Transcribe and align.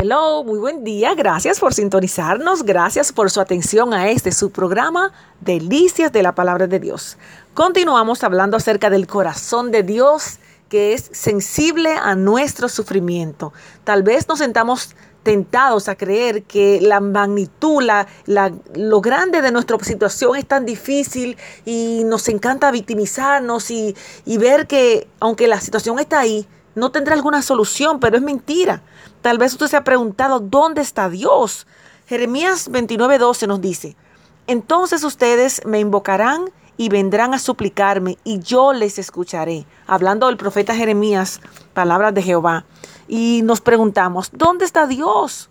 Hello, 0.00 0.44
muy 0.44 0.60
buen 0.60 0.84
día. 0.84 1.12
Gracias 1.16 1.58
por 1.58 1.74
sintonizarnos. 1.74 2.62
Gracias 2.62 3.10
por 3.10 3.32
su 3.32 3.40
atención 3.40 3.92
a 3.92 4.08
este 4.10 4.30
su 4.30 4.52
programa 4.52 5.12
Delicias 5.40 6.12
de 6.12 6.22
la 6.22 6.36
Palabra 6.36 6.68
de 6.68 6.78
Dios. 6.78 7.18
Continuamos 7.52 8.22
hablando 8.22 8.56
acerca 8.56 8.90
del 8.90 9.08
corazón 9.08 9.72
de 9.72 9.82
Dios 9.82 10.38
que 10.68 10.92
es 10.92 11.10
sensible 11.12 11.96
a 12.00 12.14
nuestro 12.14 12.68
sufrimiento. 12.68 13.52
Tal 13.82 14.04
vez 14.04 14.28
nos 14.28 14.38
sentamos 14.38 14.94
tentados 15.24 15.88
a 15.88 15.96
creer 15.96 16.44
que 16.44 16.80
la 16.80 17.00
magnitud, 17.00 17.82
la, 17.82 18.06
lo 18.76 19.00
grande 19.00 19.42
de 19.42 19.50
nuestra 19.50 19.78
situación 19.80 20.36
es 20.36 20.46
tan 20.46 20.64
difícil 20.64 21.36
y 21.64 22.02
nos 22.04 22.28
encanta 22.28 22.70
victimizarnos 22.70 23.68
y, 23.72 23.96
y 24.24 24.38
ver 24.38 24.68
que 24.68 25.08
aunque 25.18 25.48
la 25.48 25.60
situación 25.60 25.98
está 25.98 26.20
ahí, 26.20 26.46
no 26.78 26.90
tendrá 26.90 27.14
alguna 27.14 27.42
solución, 27.42 28.00
pero 28.00 28.16
es 28.16 28.22
mentira. 28.22 28.82
Tal 29.22 29.38
vez 29.38 29.52
usted 29.52 29.66
se 29.66 29.76
ha 29.76 29.84
preguntado, 29.84 30.40
¿dónde 30.40 30.80
está 30.80 31.08
Dios? 31.08 31.66
Jeremías 32.06 32.70
29:12 32.70 33.46
nos 33.46 33.60
dice, 33.60 33.96
entonces 34.46 35.04
ustedes 35.04 35.60
me 35.66 35.80
invocarán 35.80 36.50
y 36.78 36.88
vendrán 36.88 37.34
a 37.34 37.38
suplicarme 37.38 38.16
y 38.24 38.38
yo 38.38 38.72
les 38.72 38.98
escucharé. 38.98 39.66
Hablando 39.86 40.26
del 40.26 40.36
profeta 40.36 40.74
Jeremías, 40.74 41.40
palabras 41.74 42.14
de 42.14 42.22
Jehová. 42.22 42.64
Y 43.08 43.42
nos 43.42 43.60
preguntamos, 43.60 44.30
¿dónde 44.32 44.64
está 44.64 44.86
Dios? 44.86 45.50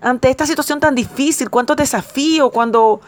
Ante 0.00 0.28
esta 0.28 0.44
situación 0.44 0.80
tan 0.80 0.94
difícil, 0.94 1.48
cuántos 1.48 1.76
desafíos, 1.76 2.50
cuando 2.52 3.00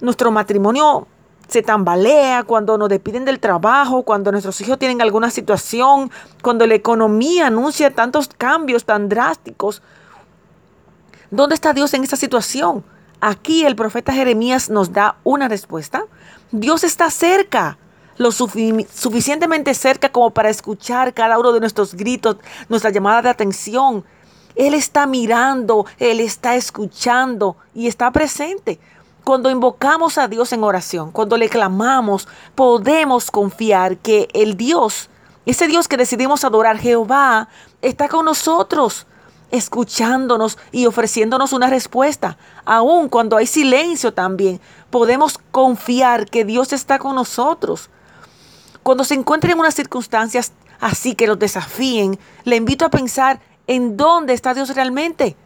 nuestro 0.00 0.30
matrimonio 0.30 1.06
se 1.48 1.62
tambalea, 1.62 2.44
cuando 2.44 2.76
nos 2.76 2.90
despiden 2.90 3.24
del 3.24 3.40
trabajo, 3.40 4.02
cuando 4.02 4.30
nuestros 4.30 4.60
hijos 4.60 4.78
tienen 4.78 5.00
alguna 5.00 5.30
situación, 5.30 6.10
cuando 6.42 6.66
la 6.66 6.74
economía 6.74 7.46
anuncia 7.46 7.94
tantos 7.94 8.28
cambios 8.28 8.84
tan 8.84 9.08
drásticos. 9.08 9.82
¿Dónde 11.30 11.54
está 11.54 11.72
Dios 11.72 11.94
en 11.94 12.04
esa 12.04 12.16
situación? 12.16 12.84
Aquí 13.20 13.64
el 13.64 13.74
profeta 13.74 14.12
Jeremías 14.12 14.68
nos 14.68 14.92
da 14.92 15.16
una 15.24 15.48
respuesta. 15.48 16.04
Dios 16.52 16.84
está 16.84 17.10
cerca, 17.10 17.78
lo 18.18 18.30
suficientemente 18.30 19.72
cerca 19.74 20.10
como 20.10 20.30
para 20.30 20.50
escuchar 20.50 21.14
cada 21.14 21.38
uno 21.38 21.52
de 21.52 21.60
nuestros 21.60 21.94
gritos, 21.94 22.36
nuestra 22.68 22.90
llamada 22.90 23.22
de 23.22 23.30
atención. 23.30 24.04
Él 24.54 24.74
está 24.74 25.06
mirando, 25.06 25.86
Él 25.98 26.20
está 26.20 26.56
escuchando 26.56 27.56
y 27.74 27.86
está 27.86 28.10
presente. 28.10 28.78
Cuando 29.24 29.50
invocamos 29.50 30.18
a 30.18 30.28
Dios 30.28 30.52
en 30.52 30.64
oración, 30.64 31.12
cuando 31.12 31.36
le 31.36 31.48
clamamos, 31.48 32.28
podemos 32.54 33.30
confiar 33.30 33.98
que 33.98 34.28
el 34.32 34.56
Dios, 34.56 35.10
ese 35.44 35.68
Dios 35.68 35.86
que 35.88 35.96
decidimos 35.96 36.44
adorar, 36.44 36.78
Jehová, 36.78 37.48
está 37.82 38.08
con 38.08 38.24
nosotros, 38.24 39.06
escuchándonos 39.50 40.58
y 40.72 40.86
ofreciéndonos 40.86 41.52
una 41.52 41.68
respuesta. 41.68 42.38
Aun 42.64 43.08
cuando 43.08 43.36
hay 43.36 43.46
silencio 43.46 44.12
también, 44.12 44.60
podemos 44.90 45.38
confiar 45.50 46.26
que 46.26 46.44
Dios 46.44 46.72
está 46.72 46.98
con 46.98 47.14
nosotros. 47.14 47.90
Cuando 48.82 49.04
se 49.04 49.14
encuentren 49.14 49.52
en 49.52 49.60
unas 49.60 49.74
circunstancias 49.74 50.52
así 50.80 51.14
que 51.14 51.26
los 51.26 51.38
desafíen, 51.38 52.18
le 52.44 52.56
invito 52.56 52.84
a 52.84 52.90
pensar 52.90 53.40
en 53.66 53.96
dónde 53.96 54.32
está 54.32 54.54
Dios 54.54 54.74
realmente. 54.74 55.36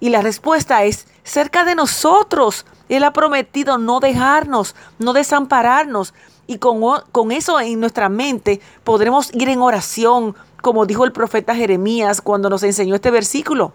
Y 0.00 0.08
la 0.08 0.22
respuesta 0.22 0.82
es 0.84 1.06
cerca 1.22 1.64
de 1.64 1.74
nosotros. 1.74 2.64
Él 2.90 3.04
ha 3.04 3.12
prometido 3.12 3.78
no 3.78 4.00
dejarnos, 4.00 4.74
no 4.98 5.14
desampararnos. 5.14 6.12
Y 6.46 6.58
con, 6.58 6.82
con, 7.12 7.32
eso 7.32 7.60
en 7.60 7.80
nuestra 7.80 8.08
mente 8.08 8.60
podremos 8.84 9.32
ir 9.32 9.48
en 9.48 9.62
oración, 9.62 10.34
como 10.60 10.84
dijo 10.84 11.04
el 11.04 11.12
profeta 11.12 11.54
Jeremías 11.54 12.20
cuando 12.20 12.50
nos 12.50 12.64
enseñó 12.64 12.96
este 12.96 13.12
versículo. 13.12 13.72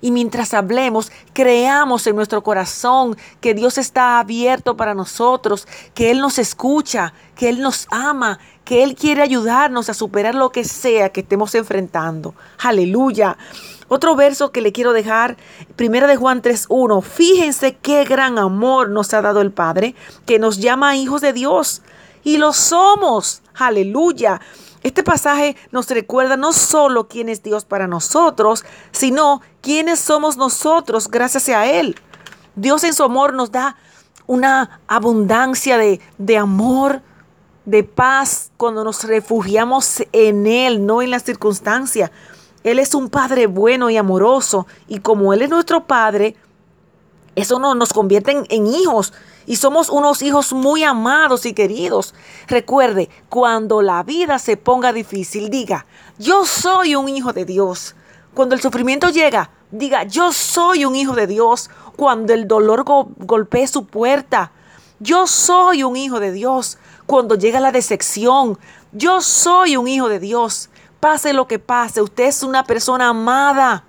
Y 0.00 0.10
mientras 0.10 0.54
hablemos, 0.54 1.10
creamos 1.32 2.06
en 2.06 2.16
nuestro 2.16 2.42
corazón 2.42 3.16
que 3.40 3.54
Dios 3.54 3.78
está 3.78 4.18
abierto 4.18 4.76
para 4.76 4.94
nosotros, 4.94 5.66
que 5.94 6.10
Él 6.10 6.20
nos 6.20 6.38
escucha, 6.38 7.14
que 7.36 7.48
Él 7.48 7.60
nos 7.60 7.86
ama, 7.90 8.38
que 8.64 8.82
Él 8.82 8.94
quiere 8.94 9.22
ayudarnos 9.22 9.88
a 9.88 9.94
superar 9.94 10.34
lo 10.34 10.50
que 10.50 10.64
sea 10.64 11.10
que 11.10 11.20
estemos 11.20 11.54
enfrentando. 11.54 12.34
Aleluya. 12.58 13.36
Otro 13.88 14.16
verso 14.16 14.50
que 14.50 14.62
le 14.62 14.72
quiero 14.72 14.92
dejar, 14.92 15.36
primero 15.76 16.06
de 16.06 16.16
Juan 16.16 16.42
3.1. 16.42 17.02
Fíjense 17.02 17.76
qué 17.76 18.04
gran 18.04 18.38
amor 18.38 18.88
nos 18.88 19.12
ha 19.12 19.20
dado 19.20 19.40
el 19.40 19.52
Padre, 19.52 19.94
que 20.26 20.38
nos 20.38 20.58
llama 20.58 20.96
hijos 20.96 21.20
de 21.20 21.32
Dios. 21.32 21.82
Y 22.24 22.38
lo 22.38 22.52
somos. 22.54 23.42
Aleluya. 23.54 24.40
Este 24.84 25.02
pasaje 25.02 25.56
nos 25.72 25.88
recuerda 25.88 26.36
no 26.36 26.52
solo 26.52 27.08
quién 27.08 27.30
es 27.30 27.42
Dios 27.42 27.64
para 27.64 27.86
nosotros, 27.86 28.66
sino 28.92 29.40
quiénes 29.62 29.98
somos 29.98 30.36
nosotros 30.36 31.10
gracias 31.10 31.48
a 31.48 31.66
Él. 31.66 31.96
Dios 32.54 32.84
en 32.84 32.92
su 32.92 33.02
amor 33.02 33.32
nos 33.32 33.50
da 33.50 33.76
una 34.26 34.82
abundancia 34.86 35.78
de, 35.78 36.02
de 36.18 36.36
amor, 36.36 37.00
de 37.64 37.82
paz 37.82 38.52
cuando 38.58 38.84
nos 38.84 39.04
refugiamos 39.04 40.02
en 40.12 40.46
Él, 40.46 40.84
no 40.84 41.00
en 41.00 41.10
las 41.10 41.22
circunstancias. 41.22 42.10
Él 42.62 42.78
es 42.78 42.94
un 42.94 43.08
Padre 43.08 43.46
bueno 43.46 43.88
y 43.88 43.96
amoroso 43.96 44.66
y 44.86 44.98
como 44.98 45.32
Él 45.32 45.40
es 45.40 45.48
nuestro 45.48 45.86
Padre, 45.86 46.36
eso 47.36 47.58
no, 47.58 47.74
nos 47.74 47.92
convierte 47.92 48.32
en, 48.32 48.46
en 48.48 48.66
hijos 48.66 49.12
y 49.46 49.56
somos 49.56 49.90
unos 49.90 50.22
hijos 50.22 50.52
muy 50.52 50.84
amados 50.84 51.46
y 51.46 51.52
queridos. 51.52 52.14
Recuerde, 52.46 53.10
cuando 53.28 53.82
la 53.82 54.02
vida 54.02 54.38
se 54.38 54.56
ponga 54.56 54.92
difícil, 54.92 55.50
diga, 55.50 55.86
yo 56.18 56.44
soy 56.44 56.94
un 56.94 57.08
hijo 57.08 57.32
de 57.32 57.44
Dios. 57.44 57.94
Cuando 58.34 58.54
el 58.54 58.60
sufrimiento 58.60 59.10
llega, 59.10 59.50
diga, 59.70 60.04
yo 60.04 60.32
soy 60.32 60.84
un 60.84 60.96
hijo 60.96 61.14
de 61.14 61.26
Dios. 61.26 61.70
Cuando 61.96 62.32
el 62.34 62.48
dolor 62.48 62.84
golpee 62.84 63.66
su 63.66 63.86
puerta, 63.86 64.52
yo 64.98 65.26
soy 65.26 65.82
un 65.82 65.96
hijo 65.96 66.20
de 66.20 66.32
Dios. 66.32 66.78
Cuando 67.06 67.34
llega 67.34 67.60
la 67.60 67.72
decepción, 67.72 68.58
yo 68.92 69.20
soy 69.20 69.76
un 69.76 69.88
hijo 69.88 70.08
de 70.08 70.18
Dios 70.18 70.70
pase 71.04 71.34
lo 71.34 71.46
que 71.46 71.58
pase, 71.58 72.00
usted 72.00 72.24
es 72.24 72.42
una 72.42 72.64
persona 72.64 73.10
amada 73.10 73.84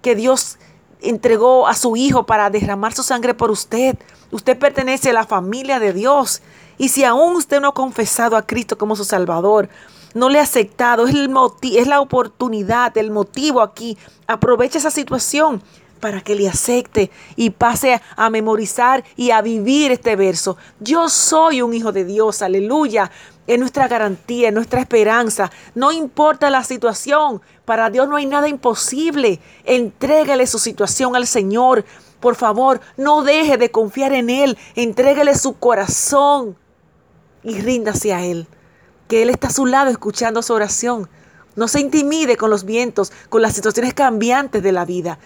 que 0.00 0.14
Dios 0.14 0.58
entregó 1.00 1.66
a 1.66 1.74
su 1.74 1.96
Hijo 1.96 2.26
para 2.26 2.50
derramar 2.50 2.94
su 2.94 3.02
sangre 3.02 3.34
por 3.34 3.50
usted. 3.50 3.96
Usted 4.30 4.58
pertenece 4.58 5.10
a 5.10 5.14
la 5.14 5.26
familia 5.26 5.78
de 5.78 5.92
Dios. 5.92 6.42
Y 6.78 6.88
si 6.88 7.04
aún 7.04 7.36
usted 7.36 7.60
no 7.60 7.68
ha 7.68 7.74
confesado 7.74 8.36
a 8.36 8.46
Cristo 8.46 8.76
como 8.76 8.96
su 8.96 9.04
Salvador, 9.04 9.68
no 10.14 10.28
le 10.28 10.38
ha 10.38 10.42
aceptado, 10.42 11.06
es, 11.06 11.14
el 11.14 11.30
es 11.62 11.86
la 11.86 12.00
oportunidad, 12.00 12.96
el 12.96 13.10
motivo 13.10 13.60
aquí. 13.60 13.98
Aproveche 14.26 14.78
esa 14.78 14.90
situación 14.90 15.62
para 16.00 16.20
que 16.20 16.34
le 16.34 16.48
acepte 16.48 17.10
y 17.36 17.50
pase 17.50 18.00
a 18.16 18.30
memorizar 18.30 19.04
y 19.16 19.30
a 19.30 19.42
vivir 19.42 19.92
este 19.92 20.16
verso. 20.16 20.56
Yo 20.80 21.08
soy 21.08 21.62
un 21.62 21.74
hijo 21.74 21.92
de 21.92 22.04
Dios, 22.04 22.42
aleluya. 22.42 23.10
Es 23.46 23.58
nuestra 23.58 23.86
garantía, 23.86 24.48
es 24.48 24.54
nuestra 24.54 24.80
esperanza. 24.80 25.50
No 25.74 25.92
importa 25.92 26.50
la 26.50 26.64
situación, 26.64 27.40
para 27.64 27.90
Dios 27.90 28.08
no 28.08 28.16
hay 28.16 28.26
nada 28.26 28.48
imposible. 28.48 29.40
Entrégale 29.64 30.46
su 30.46 30.58
situación 30.58 31.16
al 31.16 31.26
Señor. 31.26 31.84
Por 32.20 32.34
favor, 32.34 32.80
no 32.96 33.22
deje 33.22 33.56
de 33.56 33.70
confiar 33.70 34.12
en 34.12 34.30
Él. 34.30 34.58
Entrégale 34.74 35.34
su 35.36 35.58
corazón 35.58 36.56
y 37.42 37.60
ríndase 37.60 38.12
a 38.12 38.24
Él. 38.24 38.46
Que 39.08 39.22
Él 39.22 39.30
está 39.30 39.48
a 39.48 39.52
su 39.52 39.66
lado 39.66 39.90
escuchando 39.90 40.42
su 40.42 40.52
oración. 40.52 41.08
No 41.54 41.68
se 41.68 41.80
intimide 41.80 42.36
con 42.36 42.50
los 42.50 42.64
vientos, 42.64 43.12
con 43.28 43.42
las 43.42 43.54
situaciones 43.54 43.94
cambiantes 43.94 44.62
de 44.62 44.72
la 44.72 44.84
vida. 44.84 45.18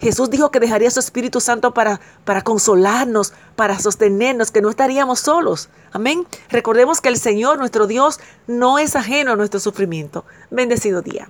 Jesús 0.00 0.30
dijo 0.30 0.50
que 0.50 0.60
dejaría 0.60 0.90
su 0.90 1.00
Espíritu 1.00 1.40
Santo 1.40 1.72
para, 1.72 2.00
para 2.24 2.42
consolarnos, 2.42 3.32
para 3.54 3.78
sostenernos, 3.78 4.50
que 4.50 4.60
no 4.60 4.70
estaríamos 4.70 5.20
solos. 5.20 5.68
Amén. 5.92 6.26
Recordemos 6.50 7.00
que 7.00 7.08
el 7.08 7.18
Señor, 7.18 7.58
nuestro 7.58 7.86
Dios, 7.86 8.20
no 8.46 8.78
es 8.78 8.96
ajeno 8.96 9.32
a 9.32 9.36
nuestro 9.36 9.60
sufrimiento. 9.60 10.24
Bendecido 10.50 11.02
día. 11.02 11.28